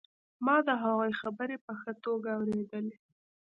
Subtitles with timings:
[0.45, 2.95] ما د هغوی خبرې په ښه توګه اورېدلې